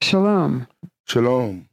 [0.00, 0.68] Shalom.
[1.06, 1.68] Shalom.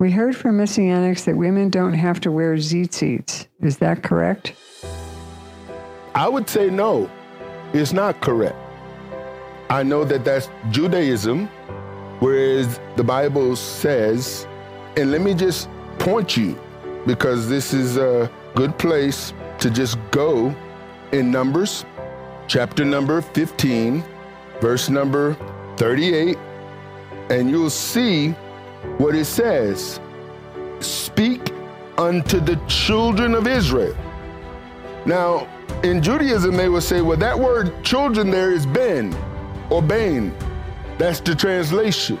[0.00, 3.46] We heard from Messianics that women don't have to wear tzitzits.
[3.60, 4.52] Is that correct?
[6.14, 7.08] I would say no,
[7.72, 8.56] it's not correct.
[9.70, 11.46] I know that that's Judaism,
[12.18, 14.46] whereas the Bible says,
[14.96, 15.68] and let me just
[15.98, 16.58] point you,
[17.06, 20.54] because this is a good place to just go
[21.12, 21.84] in Numbers,
[22.48, 24.02] chapter number 15,
[24.60, 25.34] verse number
[25.76, 26.36] 38,
[27.30, 28.30] and you'll see
[28.98, 30.00] what it says
[30.80, 31.52] Speak
[31.96, 33.96] unto the children of Israel.
[35.04, 35.48] Now,
[35.82, 39.16] in Judaism, they would say, well, that word children there is ben
[39.70, 40.34] or bain.
[40.96, 42.18] That's the translation.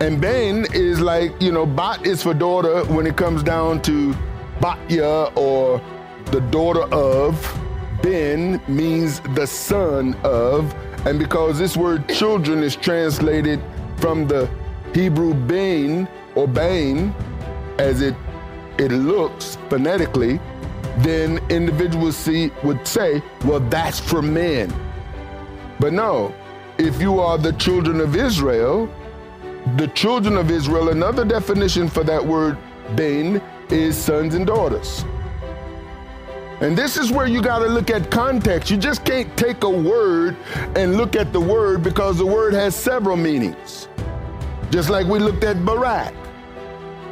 [0.00, 4.12] And bain is like, you know, bat is for daughter when it comes down to
[4.60, 5.80] batya or
[6.26, 7.60] the daughter of.
[8.02, 10.74] Ben means the son of.
[11.06, 13.62] And because this word children is translated
[14.04, 14.46] from the
[14.92, 17.14] Hebrew bain or bain,
[17.78, 18.14] as it
[18.76, 20.38] it looks phonetically,
[20.98, 24.70] then individuals see would say, well, that's for men.
[25.80, 26.34] But no,
[26.76, 28.90] if you are the children of Israel,
[29.76, 32.58] the children of Israel, another definition for that word
[32.96, 33.40] bain
[33.70, 35.02] is sons and daughters.
[36.60, 38.70] And this is where you got to look at context.
[38.70, 40.36] You just can't take a word
[40.76, 43.88] and look at the word because the word has several meanings.
[44.74, 46.12] Just like we looked at Barak.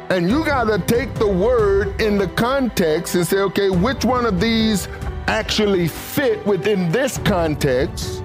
[0.09, 4.25] And you got to take the word in the context and say, okay, which one
[4.25, 4.89] of these
[5.27, 8.21] actually fit within this context?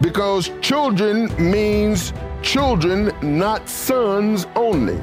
[0.00, 5.00] Because children means children, not sons only.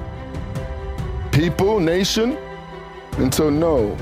[1.32, 2.38] People, nation.
[3.14, 3.96] And so, no,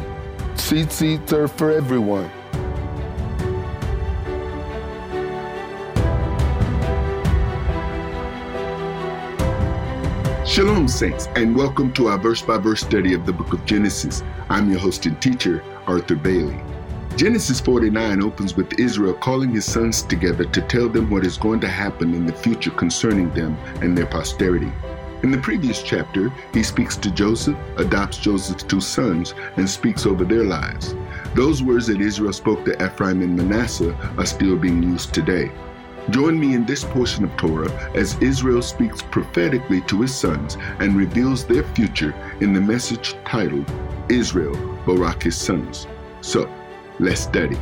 [0.56, 2.32] tzitzits are for everyone.
[10.60, 14.24] Shalom, Saints, and welcome to our verse by verse study of the book of Genesis.
[14.50, 16.60] I'm your host and teacher, Arthur Bailey.
[17.16, 21.62] Genesis 49 opens with Israel calling his sons together to tell them what is going
[21.62, 24.70] to happen in the future concerning them and their posterity.
[25.24, 30.26] In the previous chapter, he speaks to Joseph, adopts Joseph's two sons, and speaks over
[30.26, 30.94] their lives.
[31.36, 35.54] Those words that Israel spoke to Ephraim and Manasseh are still being used today.
[36.10, 40.98] Join me in this portion of Torah as Israel speaks prophetically to his sons and
[40.98, 43.72] reveals their future in the message titled
[44.10, 44.56] Israel
[44.88, 45.86] Barak His Sons.
[46.22, 46.52] So,
[47.00, 47.58] let's study.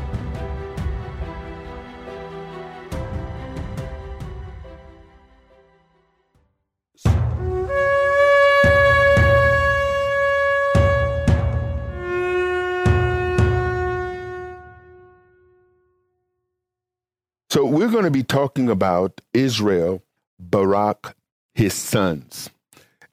[17.77, 20.01] We're going to be talking about Israel,
[20.39, 21.15] Barak,
[21.53, 22.49] his sons.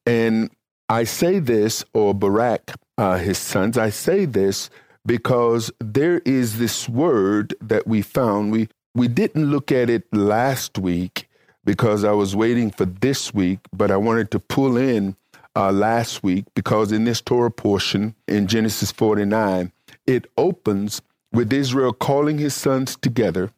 [0.06, 0.50] And
[0.88, 4.70] I say this, or Barak, uh, his sons, I say this
[5.04, 8.52] because there is this word that we found.
[8.52, 11.28] We, we didn't look at it last week
[11.66, 15.14] because I was waiting for this week, but I wanted to pull in
[15.54, 19.72] uh, last week because in this Torah portion in Genesis 49,
[20.06, 21.02] it opens
[21.34, 23.50] with Israel calling his sons together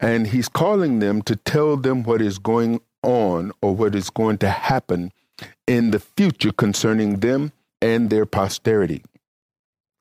[0.00, 4.38] and he's calling them to tell them what is going on or what is going
[4.38, 5.12] to happen
[5.66, 9.02] in the future concerning them and their posterity.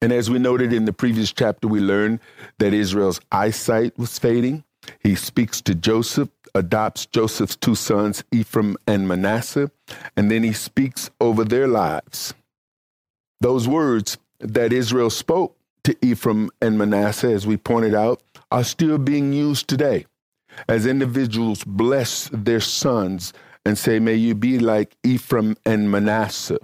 [0.02, 2.20] And as we noted in the previous chapter, we learned
[2.60, 4.64] that Israel's eyesight was fading.
[5.02, 9.70] He speaks to Joseph, adopts Joseph's two sons, Ephraim and Manasseh,
[10.16, 12.34] and then he speaks over their lives.
[13.42, 18.22] Those words that Israel spoke to Ephraim and Manasseh, as we pointed out,
[18.52, 20.06] are still being used today
[20.68, 23.34] as individuals bless their sons
[23.66, 26.60] and say, May you be like Ephraim and Manasseh.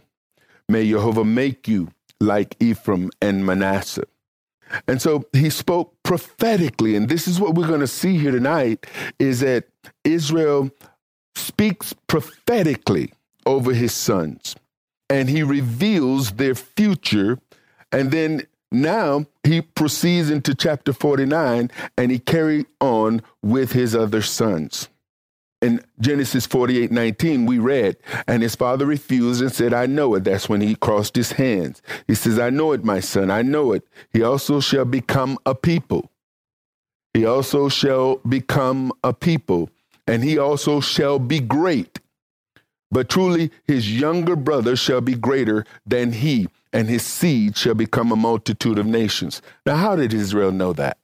[0.68, 4.06] May Jehovah make you like Ephraim and Manasseh.
[4.88, 8.88] And so he spoke prophetically, and this is what we're going to see here tonight
[9.20, 9.66] is that
[10.04, 10.72] Israel
[11.36, 13.14] speaks prophetically
[13.46, 14.56] over his sons,
[15.10, 17.38] and he reveals their future,
[17.92, 18.42] and then
[18.72, 24.90] now he proceeds into chapter 49 and he carried on with his other sons.
[25.62, 27.98] In Genesis 48 19, we read,
[28.28, 30.26] and his father refused and said, I know it.
[30.26, 31.82] That's when he crossed his hands.
[32.08, 33.88] He says, I know it, my son, I know it.
[34.12, 36.12] He also shall become a people.
[37.14, 39.70] He also shall become a people,
[40.06, 42.00] and he also shall be great.
[42.92, 48.12] But truly, his younger brother shall be greater than he, and his seed shall become
[48.12, 49.42] a multitude of nations.
[49.66, 50.98] Now, how did Israel know that?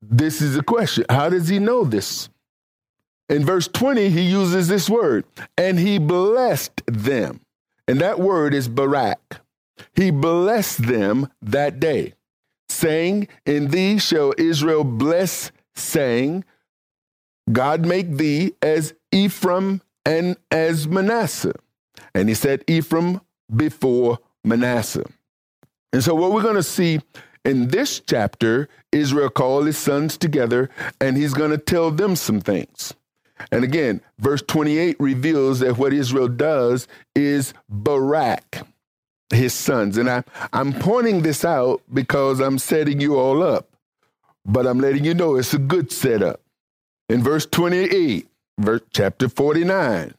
[0.00, 1.04] This is the question.
[1.10, 2.28] How does he know this?
[3.28, 5.24] in verse 20, he uses this word,
[5.56, 7.40] and he blessed them.
[7.88, 9.40] And that word is Barak.
[9.94, 12.14] He blessed them that day,
[12.68, 16.44] saying, In thee shall Israel bless, saying,
[17.50, 21.54] God make thee as Ephraim and as Manasseh.
[22.14, 23.20] And he said, Ephraim
[23.54, 25.06] before Manasseh.
[25.92, 27.00] And so, what we're going to see
[27.44, 30.70] in this chapter, Israel called his sons together
[31.00, 32.94] and he's going to tell them some things.
[33.50, 38.66] And again, verse 28 reveals that what Israel does is Barak,
[39.30, 39.98] his sons.
[39.98, 43.68] And I, I'm pointing this out because I'm setting you all up,
[44.46, 46.40] but I'm letting you know it's a good setup.
[47.08, 48.26] In verse 28,
[48.58, 50.14] verse, chapter 49,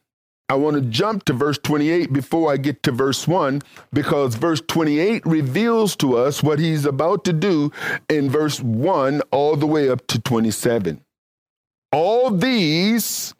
[0.47, 4.61] I want to jump to verse 28 before I get to verse 1 because verse
[4.67, 7.71] 28 reveals to us what he's about to do
[8.09, 11.01] in verse 1 all the way up to 27.
[11.91, 13.33] All these,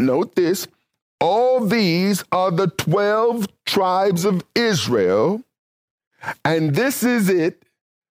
[0.00, 0.66] note this,
[1.20, 5.42] all these are the 12 tribes of Israel,
[6.44, 7.62] and this is it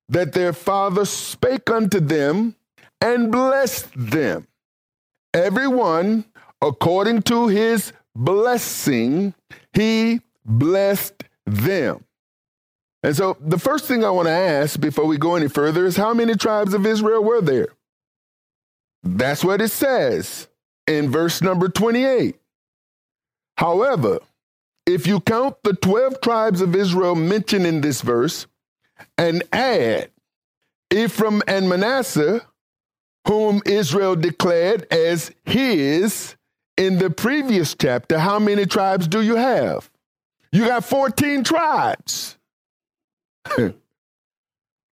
[0.08, 2.56] that their father spake unto them
[3.02, 4.48] and blessed them,
[5.34, 6.24] everyone
[6.62, 9.34] according to his blessing,
[9.74, 12.04] he blessed them.
[13.04, 15.96] And so the first thing I want to ask before we go any further is
[15.96, 17.68] how many tribes of Israel were there?
[19.04, 20.48] That's what it says
[20.88, 22.36] in verse number 28.
[23.58, 24.20] However,
[24.88, 28.48] if you count the 12 tribes of Israel mentioned in this verse
[29.18, 30.10] and add
[30.92, 32.42] Ephraim and Manasseh,
[33.28, 36.35] whom Israel declared as his
[36.77, 39.89] in the previous chapter, how many tribes do you have?
[40.51, 42.38] You got 14 tribes.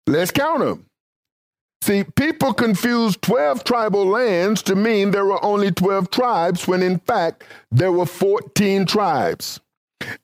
[0.06, 0.86] Let's count them.
[1.82, 7.00] See, people confuse 12 tribal lands to mean there were only 12 tribes when in
[7.00, 7.42] fact
[7.72, 9.58] there were 14 tribes.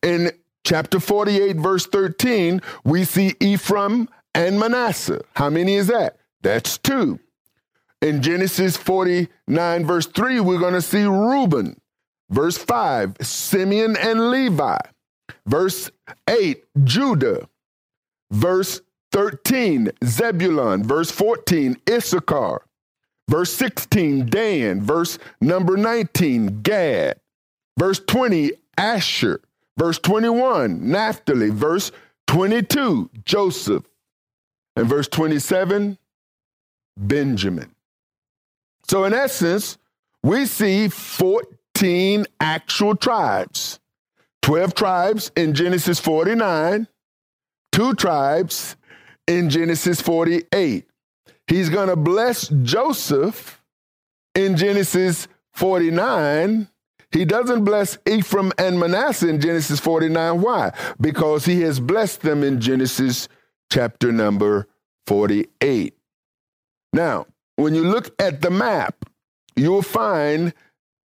[0.02, 0.30] In
[0.64, 5.22] chapter 48, verse 13, we see Ephraim and Manasseh.
[5.34, 6.18] How many is that?
[6.42, 7.18] That's two.
[8.00, 11.80] In Genesis 49, verse 3, we're going to see Reuben.
[12.30, 14.78] Verse 5, Simeon and Levi.
[15.46, 15.90] Verse
[16.28, 17.48] 8, Judah.
[18.30, 20.84] Verse 13, Zebulun.
[20.84, 22.66] Verse 14, Issachar.
[23.28, 24.80] Verse 16, Dan.
[24.80, 27.18] Verse number 19, Gad.
[27.78, 29.40] Verse 20, Asher.
[29.76, 31.50] Verse 21, Naphtali.
[31.50, 31.90] Verse
[32.28, 33.84] 22, Joseph.
[34.76, 35.98] And verse 27,
[36.96, 37.74] Benjamin.
[38.88, 39.78] So, in essence,
[40.22, 43.78] we see 14 actual tribes
[44.42, 46.88] 12 tribes in Genesis 49,
[47.70, 48.76] two tribes
[49.26, 50.86] in Genesis 48.
[51.46, 53.62] He's going to bless Joseph
[54.34, 56.68] in Genesis 49.
[57.10, 60.40] He doesn't bless Ephraim and Manasseh in Genesis 49.
[60.40, 60.72] Why?
[61.00, 63.28] Because he has blessed them in Genesis
[63.70, 64.66] chapter number
[65.06, 65.94] 48.
[66.94, 67.26] Now,
[67.58, 69.04] when you look at the map,
[69.56, 70.54] you'll find,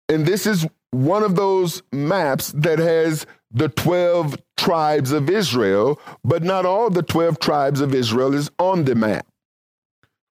[0.09, 6.43] and this is one of those maps that has the 12 tribes of Israel, but
[6.43, 9.25] not all the 12 tribes of Israel is on the map.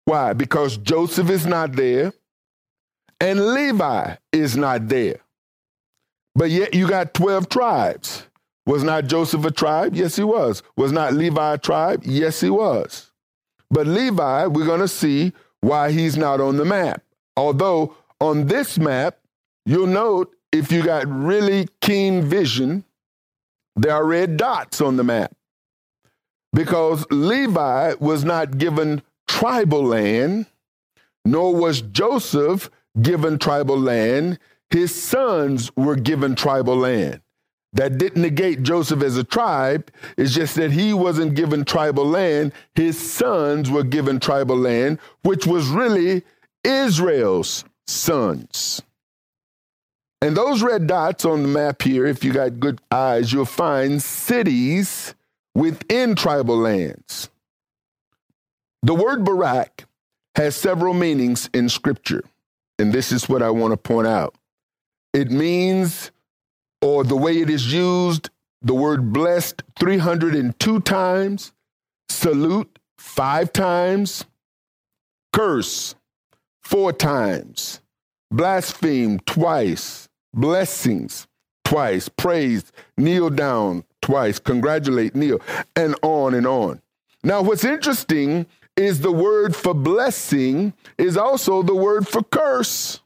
[0.06, 0.32] Why?
[0.32, 2.12] Because Joseph is not there
[3.20, 5.20] and Levi is not there.
[6.34, 8.24] But yet you got 12 tribes.
[8.64, 9.94] Was not Joseph a tribe?
[9.94, 10.62] Yes, he was.
[10.76, 12.02] Was not Levi a tribe?
[12.04, 13.10] Yes, he was.
[13.70, 17.02] But Levi, we're going to see, why he's not on the map.
[17.36, 19.18] Although on this map,
[19.64, 22.84] you'll note if you got really keen vision,
[23.76, 25.34] there are red dots on the map.
[26.52, 30.46] Because Levi was not given tribal land,
[31.24, 34.38] nor was Joseph given tribal land.
[34.70, 37.20] His sons were given tribal land.
[37.74, 39.90] That didn't negate Joseph as a tribe.
[40.16, 42.52] It's just that he wasn't given tribal land.
[42.74, 46.22] His sons were given tribal land, which was really
[46.64, 48.82] Israel's sons.
[50.20, 54.02] And those red dots on the map here, if you got good eyes, you'll find
[54.02, 55.14] cities
[55.54, 57.30] within tribal lands.
[58.82, 59.84] The word Barak
[60.34, 62.24] has several meanings in scripture,
[62.78, 64.34] and this is what I want to point out.
[65.12, 66.10] It means
[66.82, 68.30] or the way it is used,
[68.62, 71.52] the word blessed 302 times,
[72.08, 74.24] salute five times,
[75.32, 75.94] curse
[76.62, 77.80] four times,
[78.30, 81.26] blaspheme twice, blessings
[81.64, 85.40] twice, praise, kneel down twice, congratulate, kneel,
[85.76, 86.80] and on and on.
[87.22, 93.00] Now, what's interesting is the word for blessing is also the word for curse.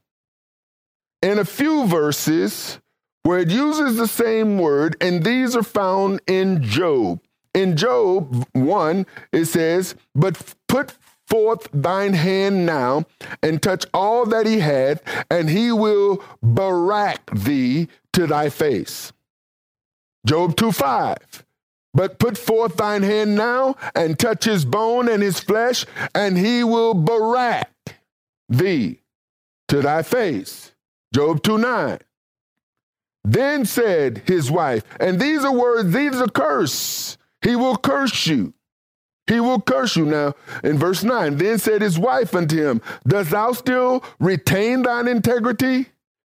[1.21, 2.79] in a few verses
[3.23, 7.21] where it uses the same word, and these are found in Job.
[7.53, 10.95] In Job 1, it says, But put
[11.27, 13.05] forth thine hand now
[13.41, 15.01] and touch all that he had,
[15.31, 19.13] and he will Barak thee to thy face.
[20.25, 21.17] Job 2 5.
[21.93, 26.63] But put forth thine hand now and touch his bone and his flesh, and he
[26.63, 27.69] will Barak
[28.49, 28.99] thee
[29.67, 30.73] to thy face.
[31.13, 31.99] Job 2 9.
[33.23, 37.17] Then said his wife, and these are words, these are curse.
[37.41, 38.53] He will curse you.
[39.27, 40.05] He will curse you.
[40.05, 45.07] Now, in verse 9, then said his wife unto him, Dost thou still retain thine
[45.07, 45.87] integrity?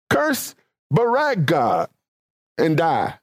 [0.09, 0.53] Curse
[0.91, 1.89] Barak God
[2.57, 3.15] and die.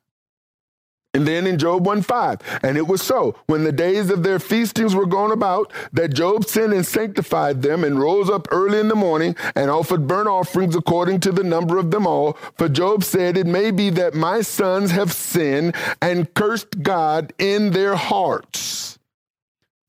[1.13, 4.39] And then in Job 1 5, and it was so, when the days of their
[4.39, 8.87] feastings were gone about, that Job sinned and sanctified them, and rose up early in
[8.87, 12.35] the morning, and offered burnt offerings according to the number of them all.
[12.57, 17.73] For Job said, It may be that my sons have sinned and cursed God in
[17.73, 19.01] their hearts.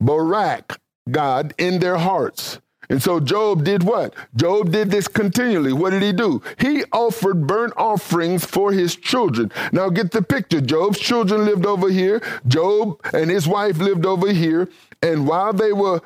[0.00, 2.58] Barak, God, in their hearts.
[2.88, 4.14] And so Job did what?
[4.36, 5.72] Job did this continually.
[5.72, 6.42] What did he do?
[6.58, 9.52] He offered burnt offerings for his children.
[9.72, 10.60] Now get the picture.
[10.60, 12.20] Job's children lived over here.
[12.46, 14.68] Job and his wife lived over here.
[15.00, 16.00] And while they were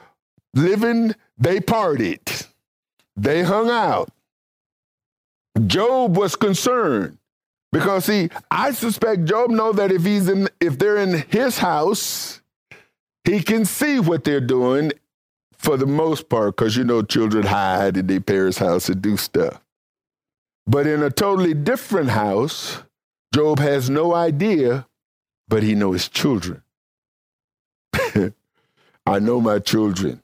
[0.54, 2.46] living, they partied.
[3.16, 4.10] They hung out.
[5.66, 7.16] Job was concerned
[7.72, 12.42] because see, I suspect Job know that if he's in if they're in his house,
[13.24, 14.92] he can see what they're doing
[15.58, 19.16] for the most part, because you know children hide in their parents' house and do
[19.16, 19.60] stuff.
[20.66, 22.82] But in a totally different house,
[23.34, 24.86] Job has no idea,
[25.48, 26.62] but he knows his children.
[29.06, 30.22] I know my children.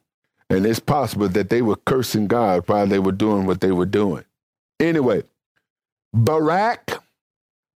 [0.50, 3.86] And it's possible that they were cursing God while they were doing what they were
[3.86, 4.24] doing.
[4.78, 5.22] Anyway,
[6.12, 7.02] Barak,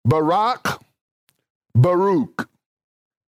[0.05, 0.83] Barak,
[1.75, 2.49] Baruch.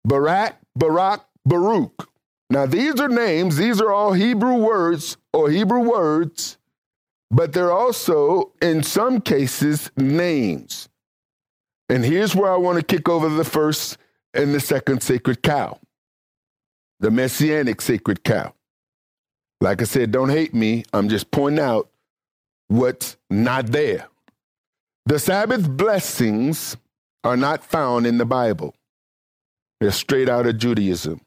[0.04, 2.10] Barak, Barak, Baruch.
[2.50, 6.58] Now, these are names, these are all Hebrew words or Hebrew words,
[7.30, 10.88] but they're also, in some cases, names.
[11.90, 13.98] And here's where I want to kick over the first
[14.34, 15.80] and the second sacred cow
[17.00, 18.54] the messianic sacred cow.
[19.62, 20.84] Like I said, don't hate me.
[20.94, 21.90] I'm just pointing out
[22.68, 24.08] what's not there.
[25.06, 26.78] The Sabbath blessings
[27.24, 28.76] are not found in the Bible,
[29.80, 31.22] they're straight out of Judaism.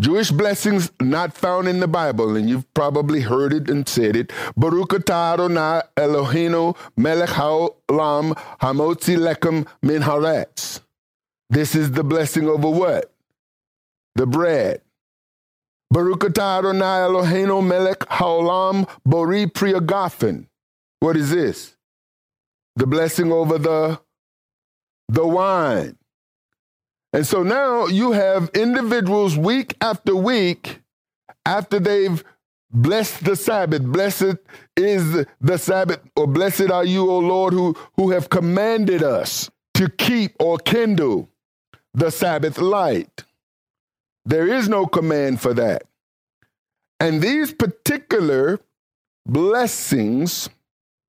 [0.00, 4.32] Jewish blessings not found in the Bible, and you've probably heard it and said it.
[4.56, 10.80] Baruch atah Adonai Eloheinu melech haolam hamotzi lechem min haaretz.
[11.50, 13.12] This is the blessing over what?
[14.16, 14.80] The bread.
[15.90, 20.46] Baruch atah Adonai Eloheinu melech haolam borei pri hagafen.
[21.00, 21.76] What is this?
[22.76, 24.00] The blessing over the
[25.08, 25.98] the wine.
[27.12, 30.80] And so now you have individuals week after week
[31.44, 32.24] after they've
[32.70, 33.82] blessed the Sabbath.
[33.82, 34.36] Blessed
[34.76, 39.88] is the Sabbath, or blessed are you, O Lord, who, who have commanded us to
[39.88, 41.28] keep or kindle
[41.94, 43.24] the Sabbath light.
[44.24, 45.82] There is no command for that.
[47.00, 48.60] And these particular
[49.26, 50.48] blessings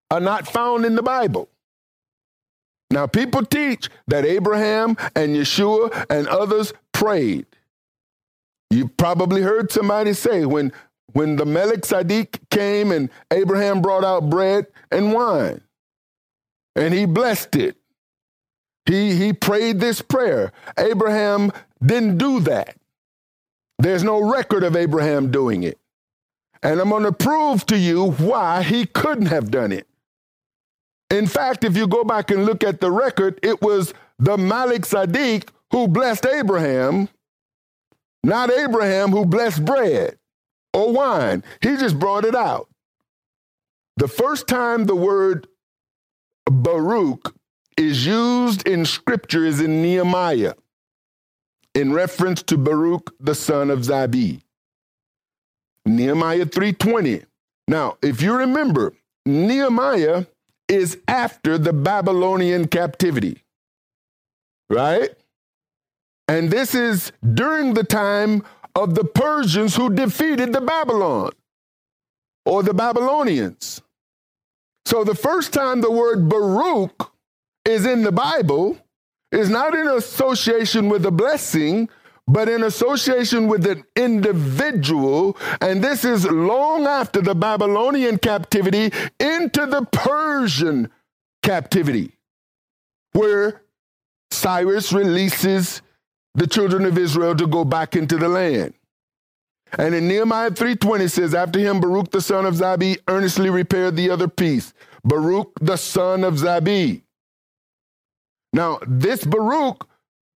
[0.09, 1.49] are not found in the Bible.
[2.93, 7.47] Now, people teach that Abraham and Yeshua and others prayed.
[8.69, 10.71] You probably heard somebody say when,
[11.11, 15.61] when the Melech Tzedek came and Abraham brought out bread and wine,
[16.75, 17.77] and he blessed it.
[18.85, 20.51] He, he prayed this prayer.
[20.77, 21.51] Abraham
[21.83, 22.77] didn't do that.
[23.79, 25.79] There's no record of Abraham doing it.
[26.61, 29.87] And I'm going to prove to you why he couldn't have done it.
[31.13, 34.81] In fact, if you go back and look at the record, it was the Melech
[34.81, 37.07] Tzedek who blessed Abraham,
[38.23, 40.17] not Abraham who blessed bread
[40.73, 41.43] or wine.
[41.61, 42.67] He just brought it out.
[43.97, 45.45] The first time the word
[46.47, 47.35] Baruch
[47.77, 50.55] is used in scripture is in Nehemiah
[51.75, 54.41] in reference to Baruch the son of Zabi.
[55.85, 57.23] Nehemiah 3:20.
[57.67, 58.93] Now, if you remember,
[59.27, 60.25] Nehemiah
[60.73, 63.43] is after the Babylonian captivity,
[64.69, 65.11] right?
[66.27, 68.43] And this is during the time
[68.75, 71.31] of the Persians who defeated the Babylon
[72.45, 73.81] or the Babylonians.
[74.85, 77.11] So the first time the word Baruch
[77.65, 78.77] is in the Bible
[79.31, 81.89] is not in association with a blessing,
[82.27, 85.37] but in association with an individual.
[85.61, 90.89] And this is long after the Babylonian captivity into the Persian
[91.41, 92.17] captivity,
[93.11, 93.63] where
[94.31, 95.81] Cyrus releases
[96.35, 98.73] the children of Israel to go back into the land.
[99.77, 104.09] And in Nehemiah 3:20 says, after him Baruch the son of Zabi earnestly repaired the
[104.09, 104.73] other piece.
[105.03, 107.01] Baruch the son of Zabi.
[108.53, 109.87] Now, this Baruch,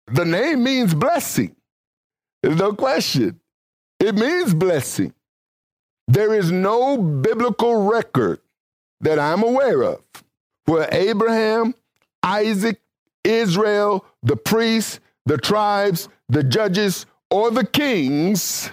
[0.07, 1.55] the name means blessing.
[2.45, 3.39] There's no question.
[3.99, 5.15] It means blessing.
[6.07, 8.39] There is no biblical record
[9.01, 10.03] that I'm aware of
[10.67, 11.73] where Abraham,
[12.21, 12.79] Isaac,
[13.23, 18.69] Israel, the priests, the tribes, the judges, or the kings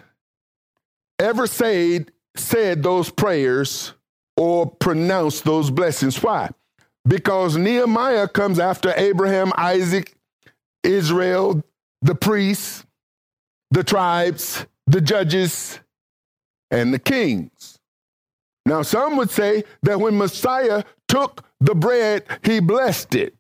[1.19, 3.95] ever said, said those prayers
[4.37, 6.23] or pronounced those blessings.
[6.23, 6.51] Why?
[7.09, 10.15] Because Nehemiah comes after Abraham, Isaac,
[10.85, 11.65] Israel,
[12.03, 12.85] the priests,
[13.73, 15.81] the tribes, the judges,
[16.71, 17.79] and the kings.
[18.67, 23.35] Now, some would say that when Messiah took the bread, he blessed it.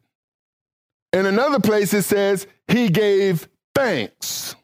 [1.12, 4.56] In another place, it says he gave thanks.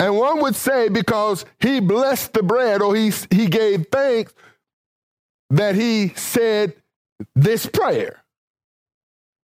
[0.00, 4.34] And one would say because he blessed the bread or he, he gave thanks,
[5.50, 6.74] that he said
[7.34, 8.24] this prayer,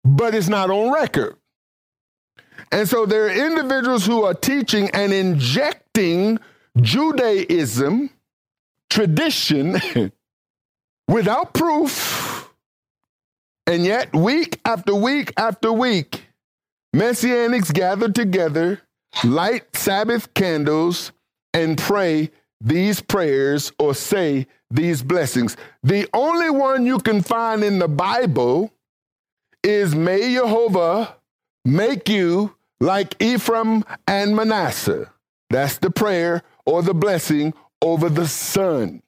[0.05, 1.37] but it's not on record.
[2.75, 6.41] And so there are individuals who are teaching and injecting
[6.77, 8.11] Judaism,
[8.91, 9.81] tradition,
[11.09, 12.53] without proof.
[13.69, 16.25] And yet, week after week after week,
[16.93, 18.81] Messianics gather together,
[19.23, 21.13] light Sabbath candles,
[21.53, 25.57] and pray these prayers or say these blessings.
[25.85, 28.73] The only one you can find in the Bible
[29.63, 31.15] is May Jehovah
[31.65, 35.13] make you like Ephraim and Manasseh.
[35.51, 39.03] That's the prayer or the blessing over the son.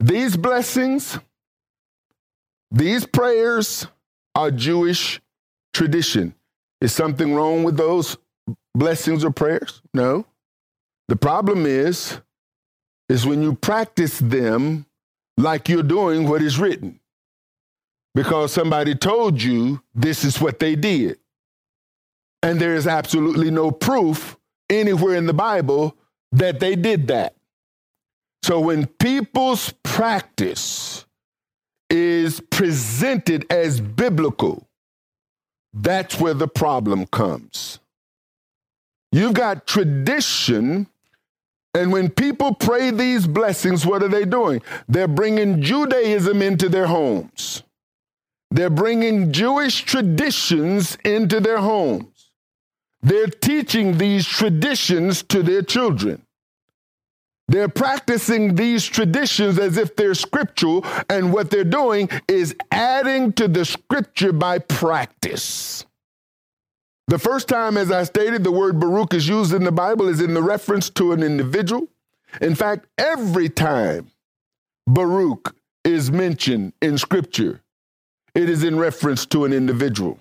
[0.00, 1.18] These blessings,
[2.70, 3.86] these prayers
[4.34, 5.20] are Jewish
[5.72, 6.34] tradition.
[6.80, 8.16] Is something wrong with those
[8.74, 9.80] blessings or prayers?
[9.94, 10.26] No.
[11.08, 12.20] The problem is
[13.08, 14.86] is when you practice them
[15.36, 16.98] like you're doing what is written.
[18.14, 21.18] Because somebody told you this is what they did.
[22.42, 24.36] And there is absolutely no proof
[24.68, 25.96] anywhere in the Bible
[26.32, 27.34] that they did that.
[28.42, 31.06] So when people's practice
[31.88, 34.66] is presented as biblical,
[35.72, 37.78] that's where the problem comes.
[39.12, 40.88] You've got tradition
[41.74, 44.60] and when people pray these blessings, what are they doing?
[44.88, 47.62] They're bringing Judaism into their homes.
[48.50, 52.11] They're bringing Jewish traditions into their homes.
[53.02, 56.22] They're teaching these traditions to their children.
[57.48, 63.48] They're practicing these traditions as if they're scriptural, and what they're doing is adding to
[63.48, 65.84] the scripture by practice.
[67.08, 70.20] The first time, as I stated, the word Baruch is used in the Bible is
[70.20, 71.88] in the reference to an individual.
[72.40, 74.10] In fact, every time
[74.86, 77.60] Baruch is mentioned in Scripture,
[78.34, 80.20] it is in reference to an individual.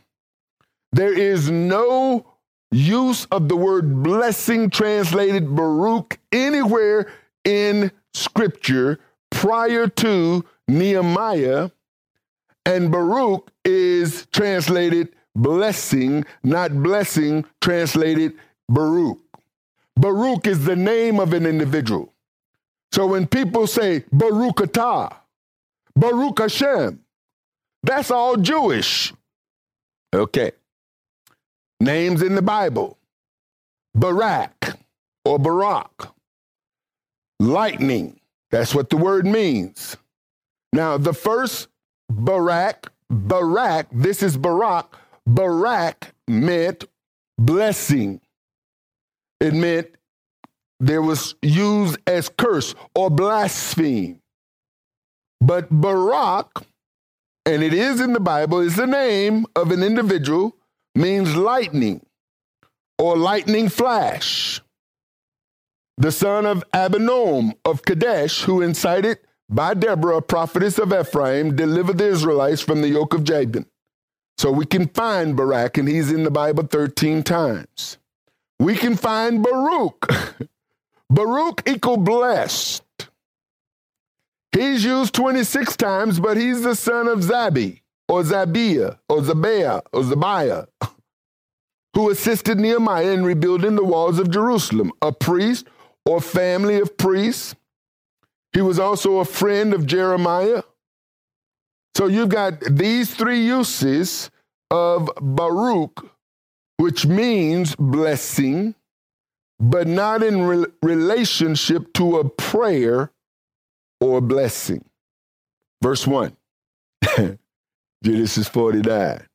[0.91, 2.26] There is no
[2.71, 7.12] use of the word blessing translated Baruch anywhere
[7.43, 11.69] in Scripture prior to Nehemiah,
[12.65, 18.34] and Baruch is translated blessing, not blessing, translated
[18.69, 19.19] Baruch.
[19.95, 22.13] Baruch is the name of an individual.
[22.93, 25.15] So when people say Baruch Atah,
[25.95, 26.99] Baruch Hashem,
[27.84, 29.13] that's all Jewish.
[30.13, 30.51] Okay.
[31.82, 33.00] Names in the Bible
[33.96, 34.78] Barak
[35.26, 36.13] or Barak,
[37.39, 38.20] lightning.
[38.52, 39.98] That's what the word means.
[40.72, 41.70] Now, the first
[42.08, 46.86] Barak, Barak, this is Barak, Barak meant
[47.39, 48.22] blessing.
[49.39, 49.88] It meant
[50.80, 54.22] there was used as curse or blaspheme.
[55.41, 56.63] But Barak,
[57.48, 60.56] and it is in the Bible, is the name of an individual,
[60.95, 62.06] means lightning
[62.97, 64.62] or lightning flash.
[65.97, 72.08] The son of Abinoam of Kadesh, who incited by Deborah, prophetess of Ephraim, delivered the
[72.08, 73.65] Israelites from the yoke of Jabin.
[74.38, 77.97] So we can find Barak, and he's in the Bible 13 times.
[78.60, 80.10] We can find Baruch.
[81.10, 82.84] Baruch equal blessed.
[84.51, 87.81] He's used 26 times, but he's the son of Zabi,
[88.12, 90.67] or Zabiah, or Zabiah, or Zabiah.
[91.95, 95.67] who assisted Nehemiah in rebuilding the walls of Jerusalem, a priest
[96.06, 97.56] or family of priests.
[98.54, 100.63] He was also a friend of Jeremiah.
[101.97, 104.32] So you've got these three uses
[104.71, 106.06] of Baruch,
[106.78, 108.76] which means blessing,
[109.60, 113.12] but not in re- relationship to a prayer
[114.02, 114.86] or blessing.
[115.84, 116.36] Verse 1,
[118.04, 119.26] Genesis 49.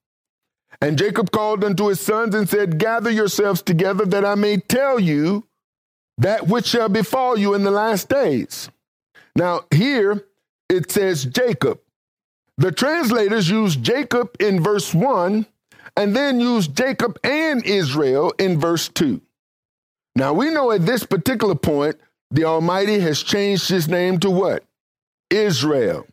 [0.81, 5.01] And Jacob called unto his sons and said, Gather yourselves together that I may tell
[5.01, 5.47] you
[6.19, 8.69] that which shall befall you in the last days.
[9.35, 10.25] Now, here
[10.69, 11.81] it says Jacob.
[12.59, 15.47] The translators use Jacob in verse 1
[15.97, 19.21] and then use Jacob and Israel in verse 2.
[20.15, 21.97] Now, we know at this particular point,
[22.31, 24.65] the Almighty has changed his name to what?
[25.31, 26.07] Israel.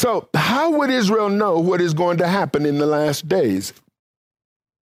[0.00, 3.74] So, how would Israel know what is going to happen in the last days?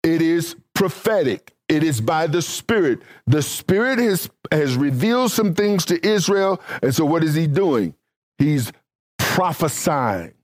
[0.02, 1.54] It is prophetic.
[1.70, 2.98] It is by the Spirit.
[3.26, 6.60] The Spirit has, has revealed some things to Israel.
[6.82, 7.94] And so, what is he doing?
[8.36, 8.70] He's
[9.16, 10.34] prophesying.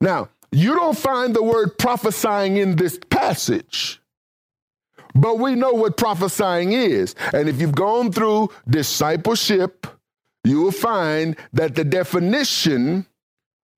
[0.00, 4.00] Now, you don't find the word prophesying in this passage,
[5.14, 7.14] but we know what prophesying is.
[7.34, 9.86] And if you've gone through discipleship,
[10.42, 13.06] you will find that the definition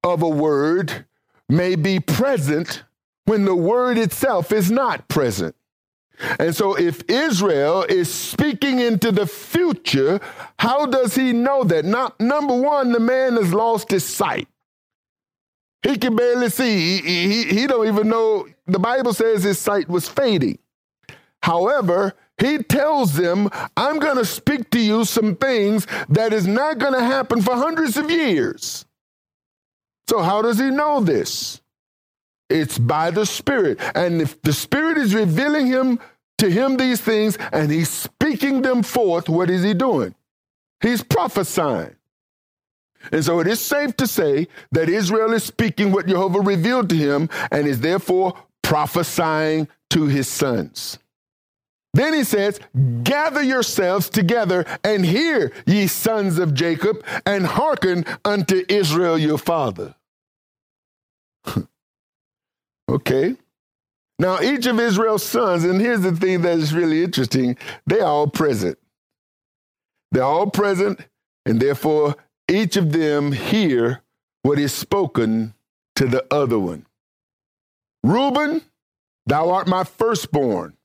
[0.04, 1.06] of a word
[1.48, 2.84] may be present
[3.24, 5.56] when the word itself is not present.
[6.38, 10.20] And so, if Israel is speaking into the future,
[10.60, 11.84] how does he know that?
[11.84, 14.46] Not, number one, the man has lost his sight.
[15.82, 17.00] He can barely see.
[17.00, 18.46] He, he, he don't even know.
[18.66, 20.58] The Bible says his sight was fading.
[21.42, 26.78] However, he tells them, I'm going to speak to you some things that is not
[26.78, 28.83] going to happen for hundreds of years.
[30.08, 31.60] So, how does he know this?
[32.50, 33.80] It's by the Spirit.
[33.94, 35.98] And if the Spirit is revealing him
[36.38, 40.14] to him these things and he's speaking them forth, what is he doing?
[40.80, 41.96] He's prophesying.
[43.12, 46.96] And so it is safe to say that Israel is speaking what Jehovah revealed to
[46.96, 50.98] him and is therefore prophesying to his sons.
[51.94, 52.60] Then he says,
[53.04, 59.94] Gather yourselves together and hear, ye sons of Jacob, and hearken unto Israel your father.
[62.88, 63.36] okay.
[64.18, 68.26] Now, each of Israel's sons, and here's the thing that is really interesting they're all
[68.26, 68.78] present.
[70.10, 71.00] They're all present,
[71.46, 72.16] and therefore
[72.48, 74.02] each of them hear
[74.42, 75.54] what is spoken
[75.96, 76.86] to the other one.
[78.02, 78.62] Reuben,
[79.26, 80.76] thou art my firstborn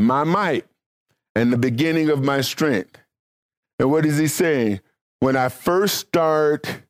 [0.00, 0.66] my might
[1.34, 2.98] and the beginning of my strength.
[3.78, 4.80] And what is he saying?
[5.20, 6.82] When I first start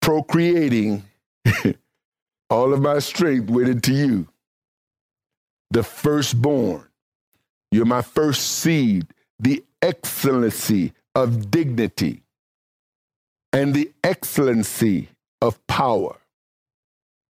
[0.00, 1.04] procreating,
[2.50, 4.28] all of my strength went into you.
[5.70, 6.88] The firstborn.
[7.70, 9.06] You're my first seed,
[9.38, 12.22] the excellency of dignity
[13.52, 15.08] and the excellency
[15.40, 16.18] of power.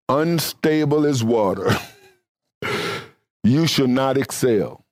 [0.08, 1.76] Unstable as water,
[3.44, 4.84] you shall not excel.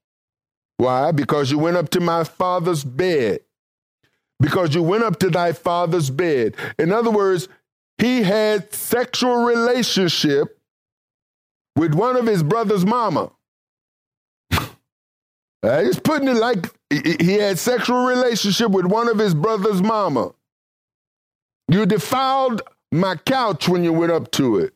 [0.79, 1.12] Why?
[1.12, 3.41] Because you went up to my father's bed.
[4.39, 6.55] Because you went up to thy father's bed.
[6.79, 7.49] In other words,
[7.99, 10.61] he had sexual relationship
[11.77, 13.33] with one of his brother's mama.
[15.65, 20.33] Just putting it like he had sexual relationship with one of his brother's mama.
[21.69, 22.62] You defiled
[22.93, 24.75] my couch when you went up to it.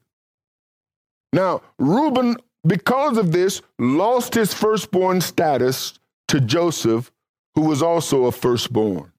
[1.33, 7.11] Now, Reuben because of this, lost his firstborn status to Joseph,
[7.55, 9.12] who was also a firstborn.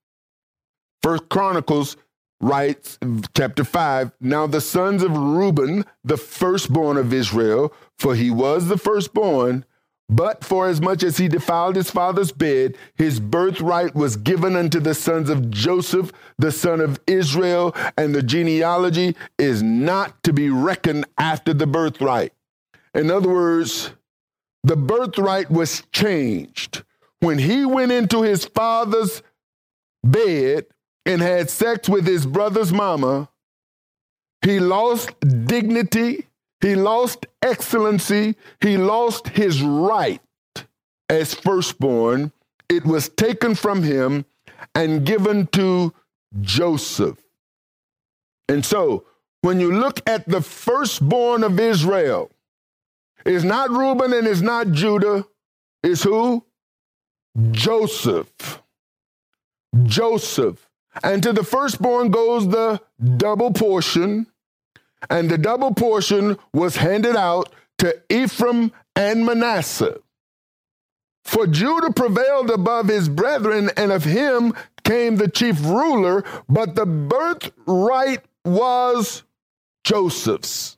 [1.01, 1.97] First Chronicles
[2.39, 2.97] writes,
[3.35, 8.77] chapter 5 Now the sons of Reuben, the firstborn of Israel, for he was the
[8.77, 9.65] firstborn,
[10.09, 14.81] but for as much as he defiled his father's bed, his birthright was given unto
[14.81, 20.49] the sons of Joseph, the son of Israel, and the genealogy is not to be
[20.49, 22.33] reckoned after the birthright.
[22.93, 23.91] In other words,
[24.63, 26.83] the birthright was changed.
[27.19, 29.21] When he went into his father's
[30.03, 30.65] bed
[31.05, 33.29] and had sex with his brother's mama,
[34.43, 35.11] he lost
[35.45, 36.27] dignity,
[36.61, 40.21] he lost excellency, he lost his right
[41.09, 42.31] as firstborn.
[42.69, 44.25] It was taken from him
[44.73, 45.93] and given to
[46.41, 47.19] Joseph.
[48.47, 49.05] And so,
[49.41, 52.31] when you look at the firstborn of Israel,
[53.25, 55.25] it's not Reuben and it's not Judah.
[55.83, 56.45] It's who?
[57.51, 58.61] Joseph.
[59.83, 60.69] Joseph.
[61.03, 62.81] And to the firstborn goes the
[63.17, 64.27] double portion.
[65.09, 69.99] And the double portion was handed out to Ephraim and Manasseh.
[71.23, 74.53] For Judah prevailed above his brethren, and of him
[74.83, 79.23] came the chief ruler, but the birthright was
[79.83, 80.77] Joseph's.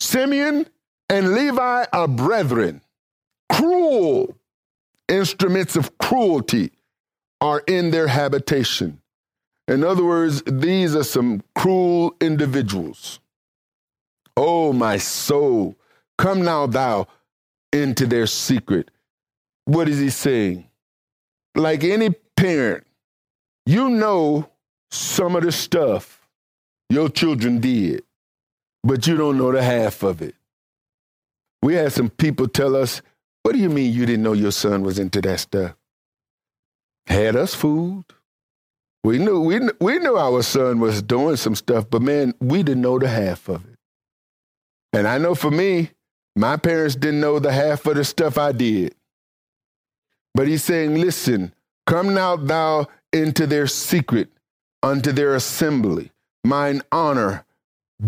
[0.00, 0.66] Simeon
[1.10, 2.80] and Levi are brethren.
[3.50, 4.36] Cruel
[5.08, 6.70] instruments of cruelty
[7.40, 9.00] are in their habitation.
[9.66, 13.18] In other words, these are some cruel individuals.
[14.36, 15.76] Oh, my soul,
[16.16, 17.08] come now, thou,
[17.72, 18.90] into their secret.
[19.64, 20.68] What is he saying?
[21.56, 22.86] Like any parent,
[23.66, 24.48] you know
[24.92, 26.26] some of the stuff
[26.88, 28.04] your children did,
[28.84, 30.34] but you don't know the half of it.
[31.62, 33.02] We had some people tell us,
[33.42, 35.74] What do you mean you didn't know your son was into that stuff?
[37.06, 38.14] Had us fooled.
[39.02, 42.82] We knew we we knew our son was doing some stuff, but man, we didn't
[42.82, 43.78] know the half of it.
[44.92, 45.90] And I know for me,
[46.36, 48.94] my parents didn't know the half of the stuff I did.
[50.34, 51.54] But he's saying, listen,
[51.86, 54.28] come now thou into their secret,
[54.82, 56.12] unto their assembly,
[56.44, 57.44] mine honor,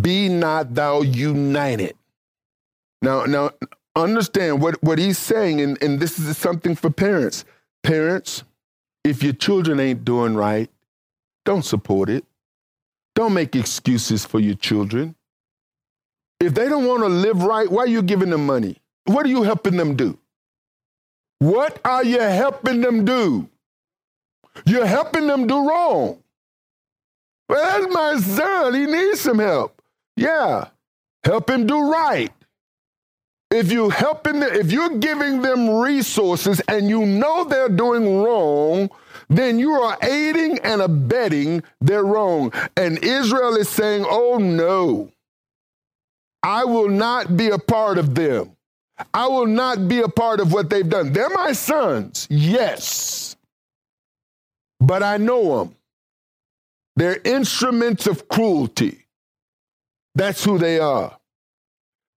[0.01, 1.95] be not thou united.
[3.03, 3.51] Now, now
[3.97, 7.45] understand what, what he's saying, and, and this is something for parents.
[7.83, 8.45] Parents,
[9.05, 10.71] if your children ain't doing right,
[11.45, 12.25] don't support it.
[13.15, 15.17] Don't make excuses for your children.
[16.41, 18.81] If they don't want to live right, why are you giving them money?
[19.05, 20.19] What are you helping them do?
[21.41, 23.49] What are you helping them do?
[24.65, 26.23] You're helping them do wrong.
[27.49, 28.75] Well, that's my son.
[28.75, 29.83] He needs some help.
[30.17, 30.69] Yeah.
[31.25, 32.33] Help him do right.
[33.53, 38.89] If you helping them, if you're giving them resources and you know they're doing wrong,
[39.29, 42.51] then you are aiding and abetting their wrong.
[42.79, 45.13] And Israel is saying, oh no,
[46.43, 48.57] I will not be a part of them.
[49.13, 51.13] I will not be a part of what they've done.
[51.13, 53.37] They're my sons, yes,
[54.81, 55.77] but I know them.
[56.97, 59.07] They're instruments of cruelty.
[60.15, 61.19] That's who they are.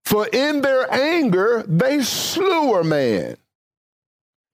[0.06, 3.38] For in their anger, they slew a man.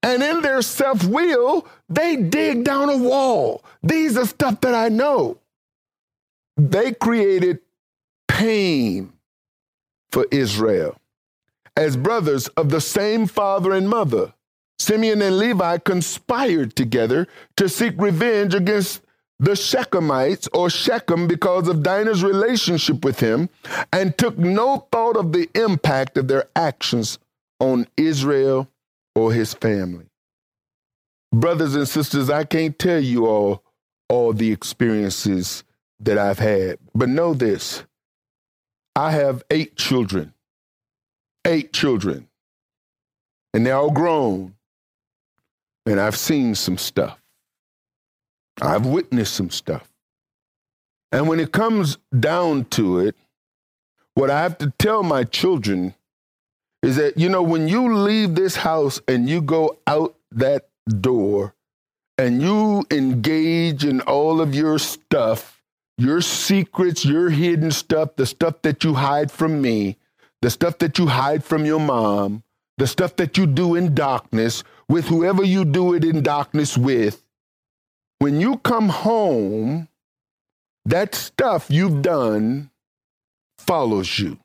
[0.03, 3.63] And in their self will, they dig down a wall.
[3.83, 5.37] These are stuff that I know.
[6.57, 7.59] They created
[8.27, 9.13] pain
[10.11, 10.97] for Israel.
[11.75, 14.33] As brothers of the same father and mother,
[14.79, 19.01] Simeon and Levi conspired together to seek revenge against
[19.41, 23.49] the Shechemites or Shechem because of Dinah's relationship with him
[23.91, 27.17] and took no thought of the impact of their actions
[27.59, 28.69] on Israel
[29.15, 30.05] or his family.
[31.33, 33.63] Brothers and sisters, I can't tell you all
[34.09, 35.63] all the experiences
[36.01, 37.83] that I've had, but know this.
[38.95, 40.33] I have eight children.
[41.45, 42.27] Eight children.
[43.53, 44.55] And they're all grown.
[45.85, 47.20] And I've seen some stuff.
[48.59, 49.87] I've witnessed some stuff.
[51.11, 53.15] And when it comes down to it,
[54.13, 55.93] what I have to tell my children
[56.83, 61.53] is that, you know, when you leave this house and you go out that door
[62.17, 65.61] and you engage in all of your stuff,
[65.97, 69.97] your secrets, your hidden stuff, the stuff that you hide from me,
[70.41, 72.43] the stuff that you hide from your mom,
[72.77, 77.20] the stuff that you do in darkness with whoever you do it in darkness with,
[78.21, 79.87] when you come home,
[80.85, 82.69] that stuff you've done
[83.57, 84.37] follows you.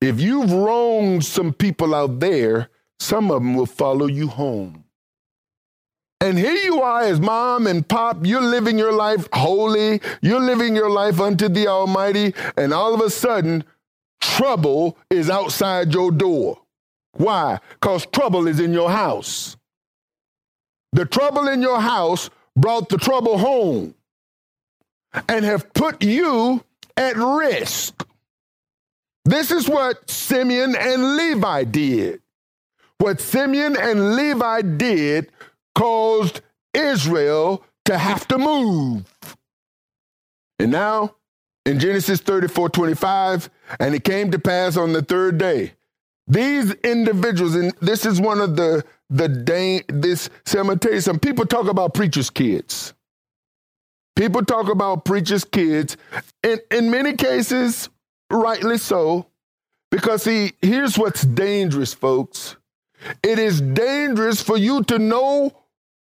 [0.00, 2.70] If you've wronged some people out there,
[3.00, 4.84] some of them will follow you home.
[6.20, 10.76] And here you are as mom and pop, you're living your life holy, you're living
[10.76, 13.64] your life unto the Almighty, and all of a sudden,
[14.20, 16.60] trouble is outside your door.
[17.14, 17.58] Why?
[17.70, 19.57] Because trouble is in your house.
[20.98, 23.94] The trouble in your house brought the trouble home
[25.28, 26.64] and have put you
[26.96, 28.04] at risk.
[29.24, 32.20] This is what Simeon and Levi did.
[32.98, 35.30] What Simeon and Levi did
[35.76, 36.40] caused
[36.74, 39.04] Israel to have to move.
[40.58, 41.14] And now,
[41.64, 45.74] in Genesis 34 25, and it came to pass on the third day.
[46.26, 51.68] These individuals, and this is one of the the day this you some people talk
[51.68, 52.94] about preachers' kids.
[54.16, 55.96] People talk about preachers' kids,
[56.42, 57.88] and in many cases,
[58.30, 59.26] rightly so,
[59.90, 62.56] because see, here's what's dangerous, folks.
[63.22, 65.56] It is dangerous for you to know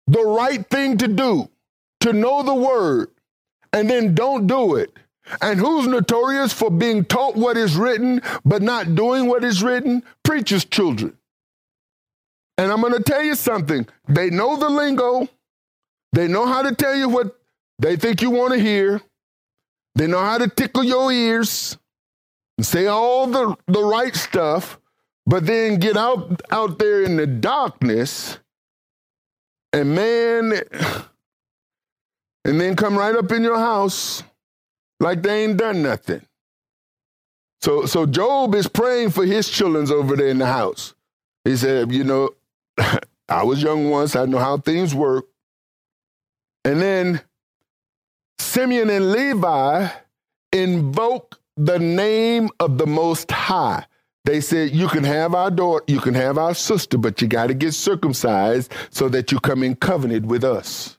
[0.07, 1.51] the right thing to do,
[2.01, 3.11] to know the word,
[3.75, 4.91] and then don't do it.
[5.43, 10.03] And who's notorious for being taught what is written, but not doing what is written?
[10.23, 11.18] Preachers' children.
[12.59, 13.87] And I'm going to tell you something.
[14.09, 15.29] They know the lingo.
[16.13, 17.39] They know how to tell you what
[17.79, 19.01] they think you want to hear.
[19.95, 21.79] They know how to tickle your ears
[22.57, 24.79] and say all the, the right stuff,
[25.27, 28.39] but then get out, out there in the darkness
[29.73, 30.61] and man,
[32.45, 34.25] and then come right up in your house
[34.99, 36.23] like they ain't done nothing.
[37.61, 40.95] So, so Job is praying for his children over there in the house.
[41.45, 42.31] He said, you know,
[43.29, 44.17] I was young once.
[44.17, 45.27] I know how things work.
[46.65, 47.21] And then
[48.39, 49.89] Simeon and Levi
[50.53, 53.85] invoke the name of the Most High.
[54.25, 57.49] They said, You can have our daughter, you can have our sister, but you got
[57.49, 60.99] to get circumcised so that you come in covenant with us.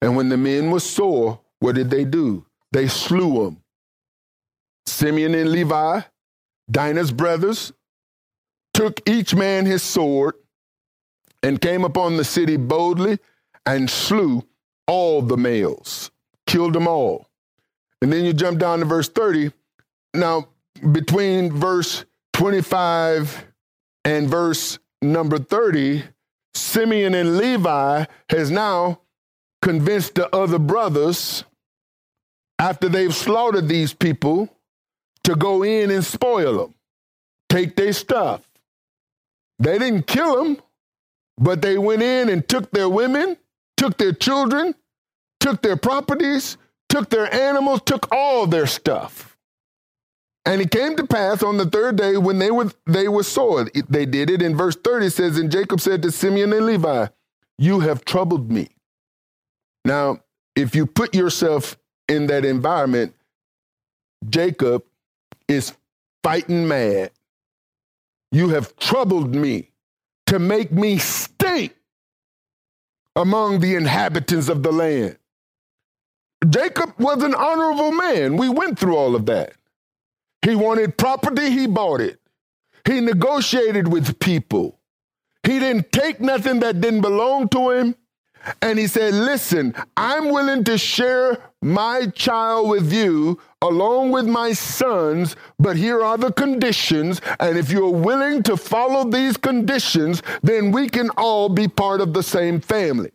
[0.00, 2.44] And when the men were sore, what did they do?
[2.72, 3.62] They slew them.
[4.86, 6.00] Simeon and Levi,
[6.70, 7.72] Dinah's brothers,
[8.74, 10.34] took each man his sword
[11.42, 13.18] and came upon the city boldly
[13.66, 14.42] and slew
[14.86, 16.10] all the males,
[16.46, 17.28] killed them all.
[18.00, 19.52] And then you jump down to verse 30.
[20.14, 20.48] Now,
[20.92, 23.46] between verse 25
[24.04, 26.02] and verse number 30,
[26.54, 29.00] Simeon and Levi has now
[29.60, 31.44] convinced the other brothers,
[32.58, 34.48] after they've slaughtered these people,
[35.24, 36.74] to go in and spoil them,
[37.48, 38.42] take their stuff.
[39.58, 40.62] They didn't kill them,
[41.38, 43.36] but they went in and took their women,
[43.76, 44.74] took their children,
[45.40, 46.56] took their properties,
[46.88, 49.36] took their animals, took all their stuff.
[50.44, 53.66] And it came to pass on the third day when they were they were sore.
[53.88, 57.06] They did it in verse 30 says, And Jacob said to Simeon and Levi,
[57.58, 58.68] You have troubled me.
[59.84, 60.18] Now,
[60.56, 63.14] if you put yourself in that environment,
[64.28, 64.84] Jacob
[65.48, 65.72] is
[66.22, 67.10] fighting mad.
[68.32, 69.71] You have troubled me
[70.32, 71.74] to make me stink
[73.14, 75.18] among the inhabitants of the land.
[76.48, 78.38] Jacob was an honorable man.
[78.38, 79.52] We went through all of that.
[80.40, 82.18] He wanted property, he bought it.
[82.86, 84.78] He negotiated with people.
[85.42, 87.94] He didn't take nothing that didn't belong to him.
[88.62, 94.52] And he said, Listen, I'm willing to share my child with you along with my
[94.52, 97.20] sons, but here are the conditions.
[97.40, 102.12] And if you're willing to follow these conditions, then we can all be part of
[102.12, 103.12] the same family.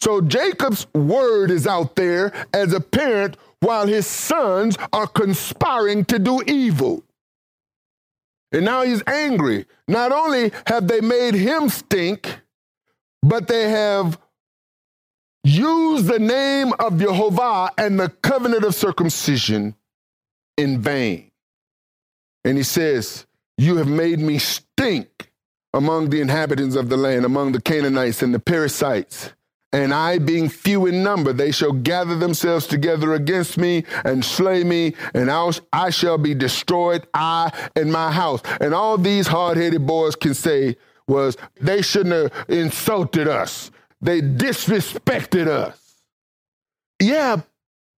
[0.00, 6.18] So Jacob's word is out there as a parent while his sons are conspiring to
[6.20, 7.02] do evil.
[8.52, 9.66] And now he's angry.
[9.88, 12.40] Not only have they made him stink,
[13.22, 14.18] but they have
[15.48, 19.74] used the name of Jehovah and the covenant of circumcision
[20.56, 21.30] in vain.
[22.44, 25.30] And he says, You have made me stink
[25.74, 29.32] among the inhabitants of the land, among the Canaanites and the Perizzites
[29.72, 34.64] and I, being few in number, they shall gather themselves together against me and slay
[34.64, 35.30] me, and
[35.72, 38.40] I shall be destroyed, I and my house.
[38.60, 44.20] And all these hard headed boys can say was, they shouldn't have insulted us, they
[44.20, 46.02] disrespected us.
[47.00, 47.42] Yeah,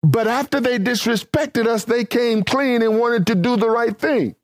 [0.03, 4.35] but after they disrespected us, they came clean and wanted to do the right thing.